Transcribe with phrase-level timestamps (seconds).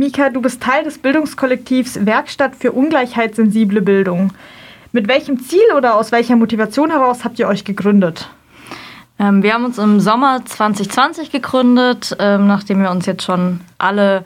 [0.00, 4.32] Mika, du bist Teil des Bildungskollektivs Werkstatt für ungleichheitssensible Bildung.
[4.92, 8.30] Mit welchem Ziel oder aus welcher Motivation heraus habt ihr euch gegründet?
[9.18, 14.24] Ähm, wir haben uns im Sommer 2020 gegründet, ähm, nachdem wir uns jetzt schon alle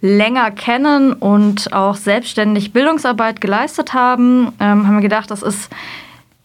[0.00, 5.70] länger kennen und auch selbstständig Bildungsarbeit geleistet haben, ähm, haben wir gedacht, das ist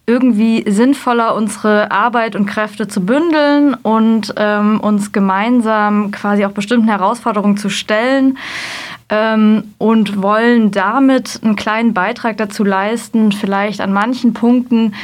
[0.10, 6.88] irgendwie sinnvoller, unsere Arbeit und Kräfte zu bündeln und ähm, uns gemeinsam quasi auch bestimmten
[6.88, 8.39] Herausforderungen zu stellen
[9.10, 14.96] ähm, und wollen damit einen kleinen Beitrag dazu leisten, vielleicht an manchen Punkten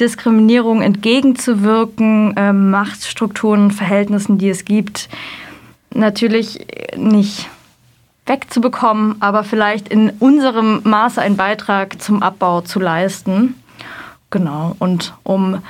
[0.00, 5.10] Diskriminierung entgegenzuwirken, äh, Machtstrukturen, Verhältnissen, die es gibt,
[5.92, 7.50] natürlich nicht
[8.24, 13.56] wegzubekommen, aber vielleicht in unserem Maße einen Beitrag zum Abbau zu leisten.
[14.34, 15.62] Genau, und um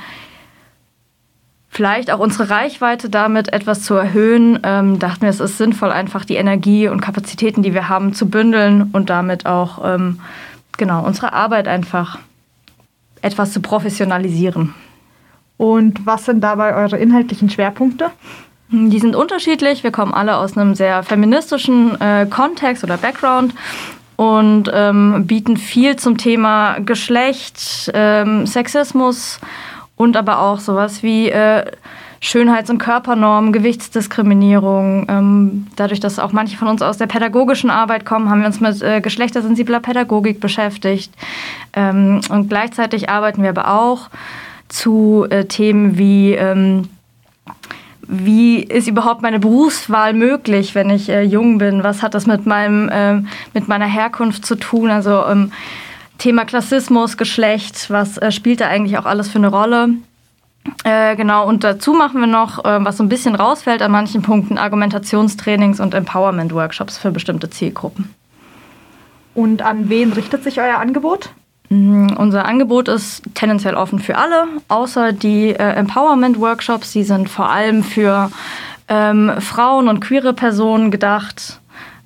[1.69, 6.25] vielleicht auch unsere Reichweite damit etwas zu erhöhen, ähm, dachten wir, es ist sinnvoll, einfach
[6.25, 10.19] die Energie und Kapazitäten, die wir haben, zu bündeln und damit auch ähm,
[10.79, 12.17] genau unsere Arbeit einfach
[13.21, 14.73] etwas zu professionalisieren.
[15.57, 18.09] Und was sind dabei eure inhaltlichen Schwerpunkte?
[18.71, 19.83] Die sind unterschiedlich.
[19.83, 23.53] Wir kommen alle aus einem sehr feministischen äh, Kontext oder Background
[24.15, 29.39] und ähm, bieten viel zum Thema Geschlecht, ähm, Sexismus
[29.95, 31.65] und aber auch sowas wie äh,
[32.21, 35.05] Schönheits- und Körpernormen, Gewichtsdiskriminierung.
[35.09, 38.59] Ähm, dadurch, dass auch manche von uns aus der pädagogischen Arbeit kommen, haben wir uns
[38.59, 41.13] mit äh, geschlechtersensibler Pädagogik beschäftigt.
[41.73, 44.09] Ähm, und gleichzeitig arbeiten wir aber auch
[44.69, 46.89] zu äh, Themen wie ähm,
[48.07, 51.83] wie ist überhaupt meine Berufswahl möglich, wenn ich äh, jung bin?
[51.83, 53.21] Was hat das mit, meinem, äh,
[53.53, 54.89] mit meiner Herkunft zu tun?
[54.89, 55.51] Also ähm,
[56.17, 59.89] Thema Klassismus, Geschlecht, was äh, spielt da eigentlich auch alles für eine Rolle?
[60.83, 64.21] Äh, genau, und dazu machen wir noch, äh, was so ein bisschen rausfällt an manchen
[64.21, 68.13] Punkten, Argumentationstrainings und Empowerment-Workshops für bestimmte Zielgruppen.
[69.35, 71.29] Und an wen richtet sich euer Angebot?
[71.69, 76.91] Mm, unser Angebot ist tendenziell offen für alle, außer die äh, Empowerment-Workshops.
[76.91, 78.31] Die sind vor allem für
[78.87, 81.59] ähm, Frauen und queere Personen gedacht.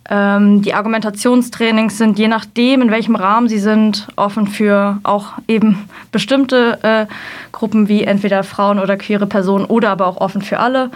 [0.09, 5.88] Ähm, die Argumentationstrainings sind je nachdem, in welchem Rahmen sie sind, offen für auch eben
[6.12, 7.06] bestimmte äh,
[7.52, 10.90] Gruppen wie entweder Frauen oder queere Personen oder aber auch offen für alle.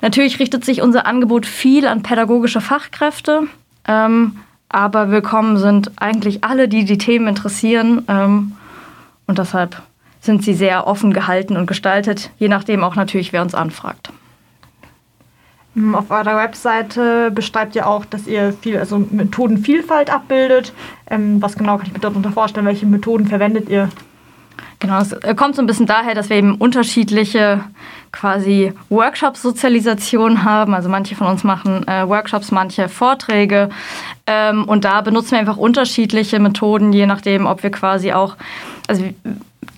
[0.00, 3.44] Natürlich richtet sich unser Angebot viel an pädagogische Fachkräfte.
[3.88, 4.36] Ähm,
[4.68, 8.04] aber willkommen sind eigentlich alle, die die Themen interessieren.
[8.08, 8.52] Ähm,
[9.26, 9.82] und deshalb
[10.20, 14.10] sind sie sehr offen gehalten und gestaltet, je nachdem auch natürlich, wer uns anfragt.
[15.74, 20.72] Hm, auf eurer Webseite beschreibt ihr auch, dass ihr viel, also Methodenvielfalt abbildet.
[21.08, 22.66] Ähm, was genau kann ich mir darunter vorstellen?
[22.66, 23.88] Welche Methoden verwendet ihr?
[24.78, 27.64] Genau, es äh, kommt so ein bisschen daher, dass wir eben unterschiedliche
[28.12, 30.74] quasi Workshop-Sozialisation haben.
[30.74, 33.70] Also manche von uns machen äh, Workshops, manche Vorträge.
[34.26, 38.36] Ähm, und da benutzen wir einfach unterschiedliche Methoden, je nachdem, ob wir quasi auch,
[38.86, 39.04] also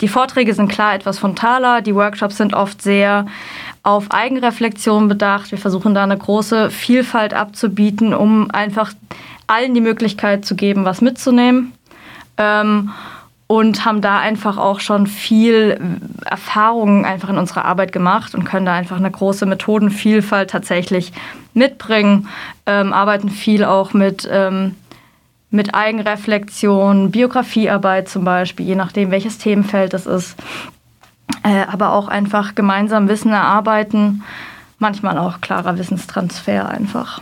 [0.01, 3.25] die Vorträge sind klar etwas frontaler, die Workshops sind oft sehr
[3.83, 5.51] auf Eigenreflexion bedacht.
[5.51, 8.93] Wir versuchen da eine große Vielfalt abzubieten, um einfach
[9.47, 11.73] allen die Möglichkeit zu geben, was mitzunehmen.
[12.37, 12.91] Ähm,
[13.51, 18.67] und haben da einfach auch schon viel Erfahrung einfach in unserer Arbeit gemacht und können
[18.67, 21.11] da einfach eine große Methodenvielfalt tatsächlich
[21.55, 22.27] mitbringen,
[22.67, 24.75] ähm, arbeiten viel auch mit, ähm,
[25.49, 30.35] mit Eigenreflexion, Biografiearbeit zum Beispiel, je nachdem, welches Themenfeld es ist,
[31.43, 34.23] äh, aber auch einfach gemeinsam Wissen erarbeiten,
[34.77, 37.19] manchmal auch klarer Wissenstransfer einfach.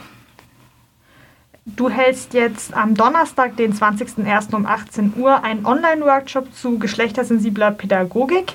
[1.76, 4.56] Du hältst jetzt am Donnerstag, den 20.01.
[4.56, 8.54] um 18 Uhr, einen Online-Workshop zu geschlechtersensibler Pädagogik.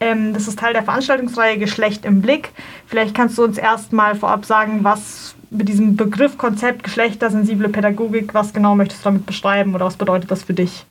[0.00, 2.52] Ähm, das ist Teil der Veranstaltungsreihe Geschlecht im Blick.
[2.86, 8.54] Vielleicht kannst du uns erstmal vorab sagen, was mit diesem Begriff, Konzept geschlechtersensible Pädagogik, was
[8.54, 10.86] genau möchtest du damit beschreiben oder was bedeutet das für dich?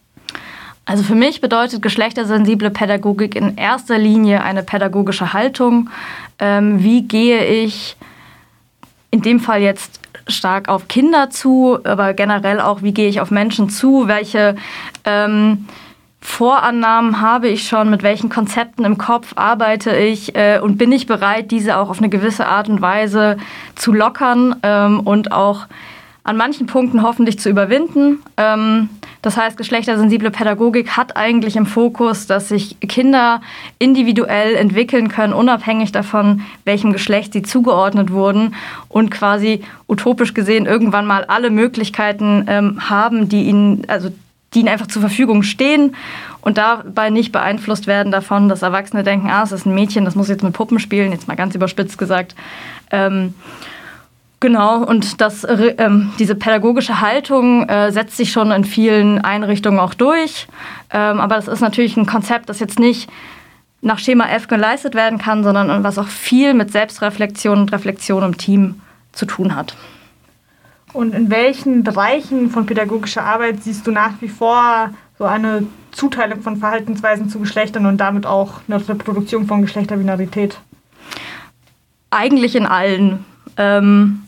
[0.86, 5.90] Also für mich bedeutet geschlechtersensible Pädagogik in erster Linie eine pädagogische Haltung.
[6.38, 7.98] Ähm, wie gehe ich
[9.10, 13.32] in dem Fall jetzt stark auf Kinder zu, aber generell auch, wie gehe ich auf
[13.32, 14.56] Menschen zu, welche
[15.06, 15.68] ähm,
[16.22, 20.36] Vorannahmen habe ich schon, mit welchen Konzepten im Kopf arbeite ich?
[20.36, 23.38] Äh, und bin ich bereit, diese auch auf eine gewisse Art und Weise
[23.76, 25.68] zu lockern ähm, und auch
[26.24, 28.24] an manchen Punkten hoffentlich zu überwinden.
[28.38, 28.90] Ähm,
[29.24, 33.42] das heißt, geschlechtersensible Pädagogik hat eigentlich im Fokus, dass sich Kinder
[33.80, 38.54] individuell entwickeln können, unabhängig davon, welchem Geschlecht sie zugeordnet wurden
[38.90, 44.10] und quasi utopisch gesehen irgendwann mal alle Möglichkeiten ähm, haben, die ihnen, also
[44.54, 45.96] die ihnen einfach zur Verfügung stehen
[46.42, 50.16] und dabei nicht beeinflusst werden davon, dass Erwachsene denken, ah, es ist ein Mädchen, das
[50.16, 52.36] muss jetzt mit Puppen spielen, jetzt mal ganz überspitzt gesagt.
[52.92, 53.34] Ähm,
[54.44, 59.94] Genau, und das, ähm, diese pädagogische Haltung äh, setzt sich schon in vielen Einrichtungen auch
[59.94, 60.50] durch.
[60.90, 63.10] Ähm, aber das ist natürlich ein Konzept, das jetzt nicht
[63.80, 68.38] nach Schema F geleistet werden kann, sondern was auch viel mit Selbstreflexion und Reflexion im
[68.38, 68.82] Team
[69.14, 69.78] zu tun hat.
[70.92, 76.42] Und in welchen Bereichen von pädagogischer Arbeit siehst du nach wie vor so eine Zuteilung
[76.42, 80.60] von Verhaltensweisen zu Geschlechtern und damit auch eine Reproduktion von Geschlechterbinarität?
[82.10, 83.24] Eigentlich in allen.
[83.56, 84.23] Ähm,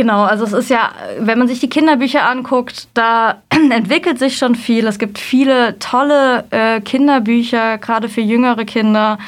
[0.00, 4.54] Genau, also es ist ja, wenn man sich die Kinderbücher anguckt, da entwickelt sich schon
[4.54, 4.86] viel.
[4.86, 9.18] Es gibt viele tolle äh, Kinderbücher, gerade für jüngere Kinder,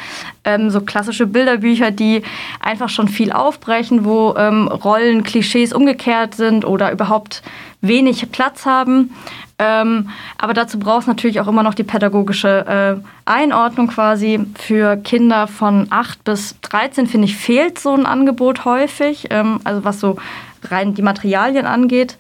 [0.44, 2.23] ähm, so klassische Bilderbücher, die
[2.61, 7.43] einfach schon viel aufbrechen, wo ähm, Rollen, Klischees umgekehrt sind oder überhaupt
[7.81, 9.14] wenig Platz haben.
[9.58, 10.08] Ähm,
[10.38, 14.40] aber dazu braucht es natürlich auch immer noch die pädagogische äh, Einordnung quasi.
[14.56, 19.29] Für Kinder von 8 bis 13, finde ich, fehlt so ein Angebot häufig.
[19.31, 20.17] Ähm, also was so
[20.64, 22.17] rein die Materialien angeht,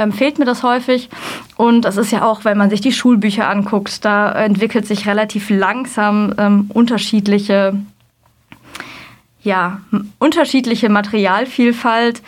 [0.00, 1.10] ähm, fehlt mir das häufig.
[1.56, 5.50] Und das ist ja auch, wenn man sich die Schulbücher anguckt, da entwickelt sich relativ
[5.50, 7.74] langsam ähm, unterschiedliche
[9.42, 9.80] ja,
[10.18, 12.20] unterschiedliche Materialvielfalt.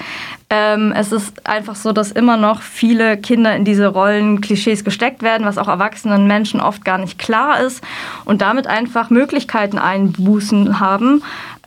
[0.48, 5.22] Ähm, es ist einfach so, dass immer noch viele Kinder in diese Rollen, Klischees gesteckt
[5.22, 7.82] werden, was auch erwachsenen Menschen oft gar nicht klar ist
[8.24, 11.22] und damit einfach Möglichkeiten einbußen haben,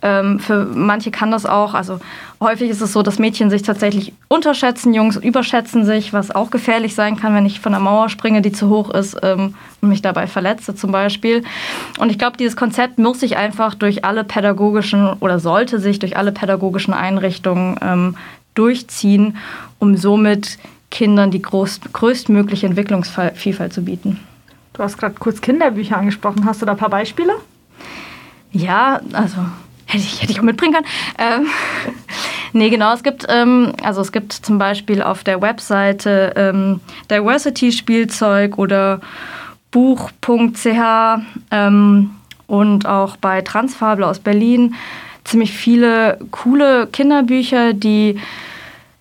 [0.06, 1.98] ähm, für manche kann das auch, also
[2.40, 6.94] häufig ist es so, dass Mädchen sich tatsächlich unterschätzen, Jungs überschätzen sich, was auch gefährlich
[6.94, 10.02] sein kann, wenn ich von der Mauer springe, die zu hoch ist ähm, und mich
[10.02, 11.42] dabei verletze zum Beispiel.
[11.98, 16.16] Und ich glaube, dieses Konzept muss sich einfach durch alle pädagogischen oder sollte sich durch
[16.16, 18.16] alle pädagogischen Einrichtungen ähm,
[18.54, 19.36] durchziehen,
[19.80, 20.58] um somit
[20.92, 24.20] Kindern die groß, größtmögliche Entwicklungsvielfalt zu bieten.
[24.72, 26.44] Du hast gerade kurz Kinderbücher angesprochen.
[26.44, 27.32] Hast du da ein paar Beispiele?
[28.52, 29.38] Ja, also
[29.96, 30.86] Hätte ich, hätte ich auch mitbringen können.
[31.18, 31.46] Ähm,
[32.52, 32.92] nee, genau.
[32.92, 39.00] Es gibt, ähm, also es gibt zum Beispiel auf der Webseite ähm, Diversity Spielzeug oder
[39.70, 41.20] Buch.ch
[41.50, 42.10] ähm,
[42.46, 44.74] und auch bei Transfabel aus Berlin
[45.24, 48.18] ziemlich viele coole Kinderbücher, die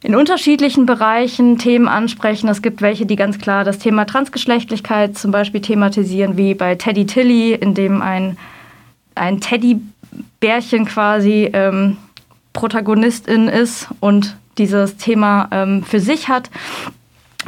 [0.01, 2.47] in unterschiedlichen Bereichen Themen ansprechen.
[2.47, 7.05] Es gibt welche, die ganz klar das Thema Transgeschlechtlichkeit zum Beispiel thematisieren, wie bei Teddy
[7.05, 8.37] Tilly, in dem ein,
[9.15, 9.81] ein Teddy
[10.39, 11.97] Bärchen quasi ähm,
[12.53, 16.49] Protagonistin ist und dieses Thema ähm, für sich hat.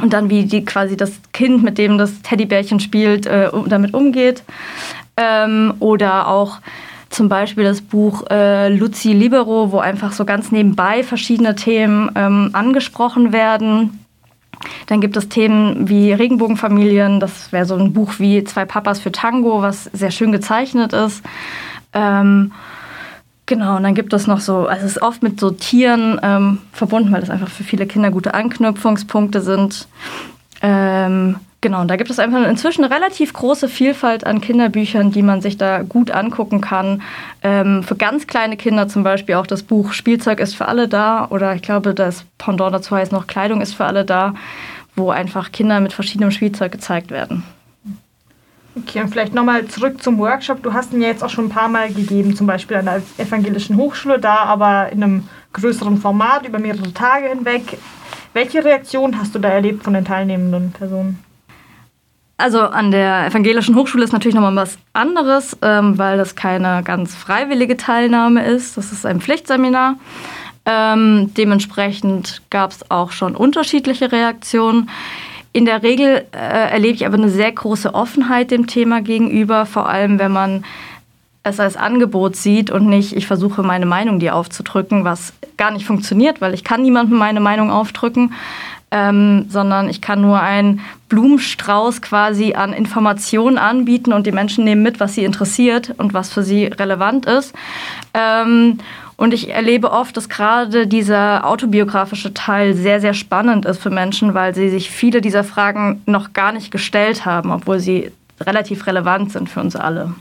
[0.00, 4.44] Und dann, wie die quasi das Kind, mit dem das Teddybärchen spielt, äh, damit umgeht.
[5.16, 6.60] Ähm, oder auch
[7.10, 12.50] zum Beispiel das Buch äh, Luzi Libero, wo einfach so ganz nebenbei verschiedene Themen ähm,
[12.52, 14.04] angesprochen werden.
[14.86, 19.12] Dann gibt es Themen wie Regenbogenfamilien, das wäre so ein Buch wie Zwei Papas für
[19.12, 21.22] Tango, was sehr schön gezeichnet ist.
[21.92, 22.52] Ähm,
[23.46, 26.58] genau, und dann gibt es noch so, also es ist oft mit so Tieren ähm,
[26.72, 29.88] verbunden, weil das einfach für viele Kinder gute Anknüpfungspunkte sind.
[30.60, 35.22] Ähm, genau, und da gibt es einfach inzwischen eine relativ große Vielfalt an Kinderbüchern, die
[35.22, 37.02] man sich da gut angucken kann.
[37.42, 41.26] Ähm, für ganz kleine Kinder zum Beispiel auch das Buch Spielzeug ist für alle da
[41.30, 44.34] oder ich glaube, das Pendant dazu heißt noch Kleidung ist für alle da,
[44.96, 47.44] wo einfach Kinder mit verschiedenem Spielzeug gezeigt werden.
[48.82, 50.62] Okay, und vielleicht nochmal zurück zum Workshop.
[50.62, 53.02] Du hast ihn ja jetzt auch schon ein paar Mal gegeben, zum Beispiel an der
[53.16, 57.78] Evangelischen Hochschule, da aber in einem größeren Format über mehrere Tage hinweg.
[58.34, 61.22] Welche Reaktion hast du da erlebt von den teilnehmenden Personen?
[62.36, 67.16] Also an der Evangelischen Hochschule ist natürlich nochmal was anderes, ähm, weil das keine ganz
[67.16, 68.76] freiwillige Teilnahme ist.
[68.76, 69.96] Das ist ein Pflichtseminar.
[70.64, 74.88] Ähm, dementsprechend gab es auch schon unterschiedliche Reaktionen.
[75.58, 79.88] In der Regel äh, erlebe ich aber eine sehr große Offenheit dem Thema gegenüber, vor
[79.88, 80.64] allem wenn man
[81.42, 85.84] es als Angebot sieht und nicht, ich versuche meine Meinung dir aufzudrücken, was gar nicht
[85.84, 88.34] funktioniert, weil ich kann niemandem meine Meinung aufdrücken,
[88.92, 94.84] ähm, sondern ich kann nur einen Blumenstrauß quasi an Informationen anbieten und die Menschen nehmen
[94.84, 97.52] mit, was sie interessiert und was für sie relevant ist.
[98.14, 98.78] Ähm,
[99.18, 104.32] und ich erlebe oft, dass gerade dieser autobiografische Teil sehr, sehr spannend ist für Menschen,
[104.32, 109.32] weil sie sich viele dieser Fragen noch gar nicht gestellt haben, obwohl sie relativ relevant
[109.32, 110.14] sind für uns alle.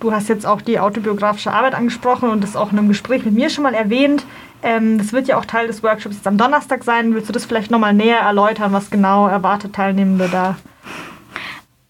[0.00, 3.34] Du hast jetzt auch die autobiografische Arbeit angesprochen und das auch in einem Gespräch mit
[3.34, 4.24] mir schon mal erwähnt.
[4.62, 7.14] Ähm, das wird ja auch Teil des Workshops jetzt am Donnerstag sein.
[7.14, 10.56] Willst du das vielleicht nochmal näher erläutern, was genau erwartet Teilnehmende da?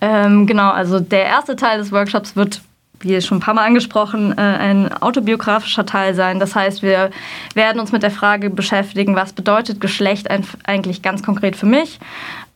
[0.01, 2.63] Ähm, genau, also der erste Teil des Workshops wird
[3.05, 6.39] wie schon ein paar Mal angesprochen, äh, ein autobiografischer Teil sein.
[6.39, 7.11] Das heißt, wir
[7.55, 10.29] werden uns mit der Frage beschäftigen, was bedeutet Geschlecht
[10.65, 11.99] eigentlich ganz konkret für mich?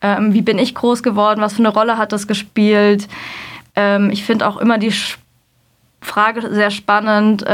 [0.01, 1.41] Ähm, wie bin ich groß geworden?
[1.41, 3.09] Was für eine Rolle hat das gespielt?
[3.75, 4.93] Ähm, ich finde auch immer die
[6.01, 7.45] Frage sehr spannend.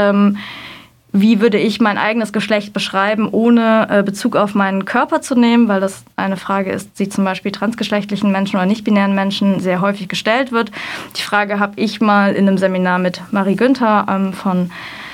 [1.15, 5.67] Wie würde ich mein eigenes Geschlecht beschreiben, ohne äh, Bezug auf meinen Körper zu nehmen,
[5.67, 10.09] weil das eine Frage ist, die zum Beispiel transgeschlechtlichen Menschen oder nicht-binären Menschen sehr häufig
[10.09, 10.71] gestellt wird.
[11.15, 14.71] Die Frage habe ich mal in einem Seminar mit Marie Günther ähm, von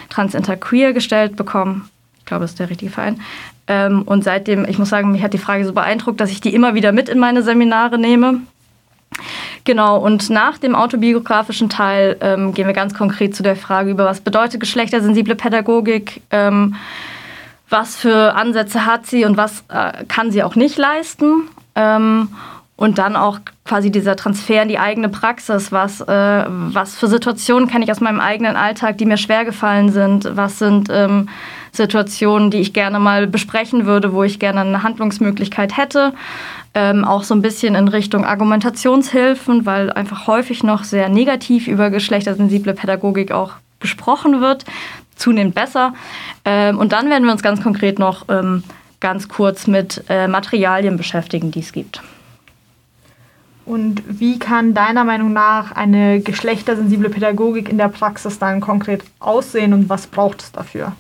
[0.10, 1.90] Transinterqueer gestellt bekommen.
[2.20, 3.20] Ich glaube, das ist der richtige Verein.
[3.68, 6.56] Ähm, und seitdem, ich muss sagen, mich hat die Frage so beeindruckt, dass ich die
[6.56, 8.40] immer wieder mit in meine Seminare nehme.
[9.66, 14.06] Genau, und nach dem autobiografischen Teil ähm, gehen wir ganz konkret zu der Frage über,
[14.06, 16.76] was bedeutet geschlechtersensible Pädagogik, ähm,
[17.70, 21.50] was für Ansätze hat sie und was äh, kann sie auch nicht leisten.
[21.76, 22.30] Ähm,
[22.80, 25.74] und dann auch quasi dieser Transfer in die eigene Praxis.
[25.74, 29.90] Was, äh, was für Situationen kenne ich aus meinem eigenen Alltag, die mir schwer gefallen
[29.90, 30.30] sind?
[30.38, 31.28] Was sind ähm,
[31.74, 36.14] Situationen, die ich gerne mal besprechen würde, wo ich gerne eine Handlungsmöglichkeit hätte?
[36.74, 41.90] Ähm, auch so ein bisschen in Richtung Argumentationshilfen, weil einfach häufig noch sehr negativ über
[41.90, 44.64] geschlechtersensible Pädagogik auch gesprochen wird,
[45.18, 45.94] zunehmend besser.
[46.46, 48.64] Ähm, und dann werden wir uns ganz konkret noch ähm,
[49.02, 52.02] ganz kurz mit äh, Materialien beschäftigen, die es gibt.
[53.70, 59.74] Und wie kann deiner Meinung nach eine geschlechtersensible Pädagogik in der Praxis dann konkret aussehen
[59.74, 60.94] und was braucht es dafür?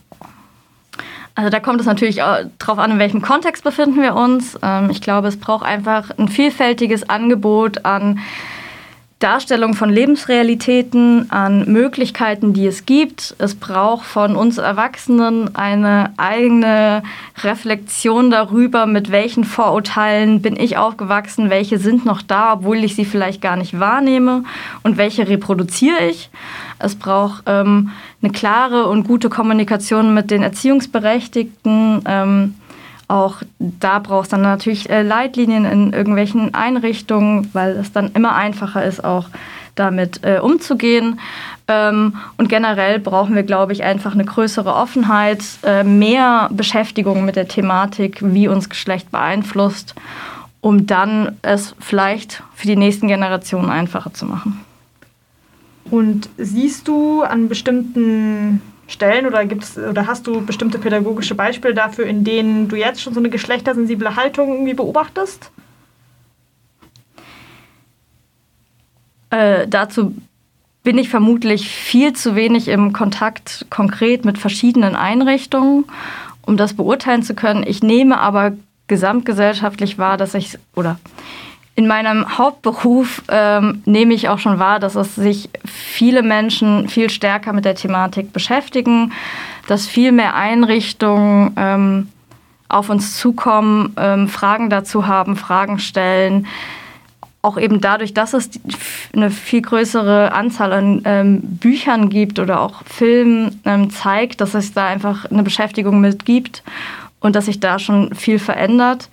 [1.33, 4.55] Also da kommt es natürlich darauf an, in welchem Kontext befinden wir uns.
[4.61, 8.19] Ähm, ich glaube, es braucht einfach ein vielfältiges Angebot an
[9.19, 13.35] Darstellung von Lebensrealitäten, an Möglichkeiten, die es gibt.
[13.37, 17.03] Es braucht von uns Erwachsenen eine eigene
[17.43, 23.03] Reflexion darüber, mit welchen Vorurteilen bin ich aufgewachsen, welche sind noch da, obwohl ich sie
[23.03, 24.45] vielleicht gar nicht wahrnehme
[24.83, 26.29] und welche reproduziere ich.
[26.79, 32.03] Es braucht ähm, eine klare und gute Kommunikation mit den Erziehungsberechtigten.
[32.05, 32.55] Ähm,
[33.09, 38.35] auch da braucht es dann natürlich äh, Leitlinien in irgendwelchen Einrichtungen, weil es dann immer
[38.35, 39.25] einfacher ist, auch
[39.75, 41.19] damit äh, umzugehen.
[41.67, 47.35] Ähm, und generell brauchen wir, glaube ich, einfach eine größere Offenheit, äh, mehr Beschäftigung mit
[47.35, 49.95] der Thematik, wie uns Geschlecht beeinflusst,
[50.61, 54.59] um dann es vielleicht für die nächsten Generationen einfacher zu machen.
[55.89, 62.05] Und siehst du an bestimmten Stellen oder gibt's oder hast du bestimmte pädagogische Beispiele dafür,
[62.05, 65.51] in denen du jetzt schon so eine geschlechtersensible Haltung irgendwie beobachtest?
[69.29, 70.15] Äh, dazu
[70.83, 75.85] bin ich vermutlich viel zu wenig im Kontakt konkret mit verschiedenen Einrichtungen,
[76.41, 77.63] um das beurteilen zu können.
[77.67, 78.53] Ich nehme aber
[78.87, 80.99] gesamtgesellschaftlich wahr, dass ich oder
[81.79, 87.09] in meinem Hauptberuf ähm, nehme ich auch schon wahr, dass es sich viele Menschen viel
[87.09, 89.13] stärker mit der Thematik beschäftigen,
[89.69, 92.09] dass viel mehr Einrichtungen ähm,
[92.67, 96.47] auf uns zukommen, ähm, Fragen dazu haben, Fragen stellen.
[97.41, 98.49] Auch eben dadurch, dass es
[99.13, 104.73] eine viel größere Anzahl an ähm, Büchern gibt oder auch Filmen ähm, zeigt, dass es
[104.73, 106.61] da einfach eine Beschäftigung mit gibt
[107.21, 109.07] und dass sich da schon viel verändert.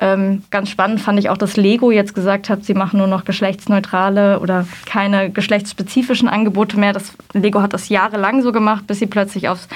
[0.00, 3.24] Ähm, ganz spannend fand ich auch, dass Lego jetzt gesagt hat, sie machen nur noch
[3.24, 6.92] geschlechtsneutrale oder keine geschlechtsspezifischen Angebote mehr.
[6.92, 9.68] Das, Lego hat das jahrelang so gemacht, bis sie plötzlich aufs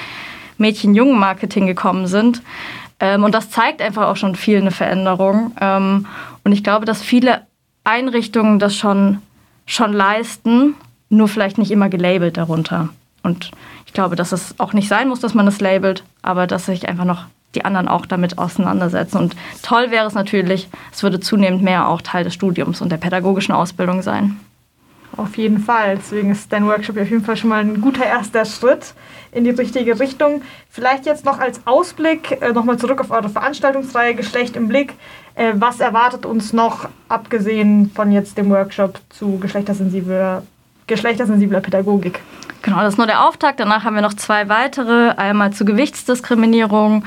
[0.57, 2.41] Mädchen-Jungen-Marketing gekommen sind.
[3.01, 5.51] Ähm, und das zeigt einfach auch schon viel eine Veränderung.
[5.59, 6.05] Ähm,
[6.45, 7.41] und ich glaube, dass viele
[7.83, 9.17] Einrichtungen das schon,
[9.65, 10.75] schon leisten,
[11.09, 12.89] nur vielleicht nicht immer gelabelt darunter.
[13.23, 13.51] Und
[13.85, 16.87] ich glaube, dass es auch nicht sein muss, dass man das labelt, aber dass sich
[16.87, 19.17] einfach noch die anderen auch damit auseinandersetzen.
[19.17, 22.97] Und toll wäre es natürlich, es würde zunehmend mehr auch Teil des Studiums und der
[22.97, 24.39] pädagogischen Ausbildung sein.
[25.15, 25.97] Auf jeden Fall.
[25.97, 28.93] Deswegen ist dein Workshop auf jeden Fall schon mal ein guter erster Schritt
[29.31, 30.41] in die richtige Richtung.
[30.69, 34.95] Vielleicht jetzt noch als Ausblick äh, nochmal zurück auf eure Veranstaltungsreihe Geschlecht im Blick.
[35.35, 40.43] Äh, was erwartet uns noch, abgesehen von jetzt dem Workshop zu geschlechtersensibler,
[40.87, 42.19] geschlechtersensibler Pädagogik?
[42.63, 43.59] Genau, das ist nur der Auftakt.
[43.59, 45.11] Danach haben wir noch zwei weitere.
[45.11, 47.03] Einmal zu Gewichtsdiskriminierung,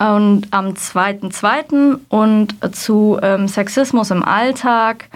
[0.00, 1.98] und am 2.2.
[2.08, 5.10] und zu ähm, Sexismus im Alltag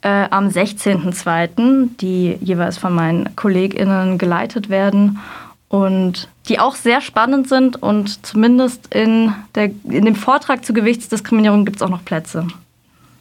[0.00, 5.18] äh, am 16.2., die jeweils von meinen KollegInnen geleitet werden
[5.68, 11.66] und die auch sehr spannend sind und zumindest in, der, in dem Vortrag zur Gewichtsdiskriminierung
[11.66, 12.46] gibt es auch noch Plätze.